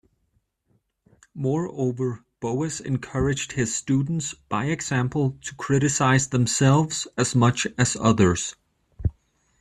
Moreover, 1.35 2.23
Boas 2.39 2.79
encouraged 2.81 3.51
his 3.51 3.75
students, 3.75 4.33
by 4.49 4.65
example, 4.65 5.37
to 5.43 5.53
criticize 5.53 6.29
themselves 6.29 7.07
as 7.19 7.35
much 7.35 7.67
as 7.77 7.95
others. 8.01 8.55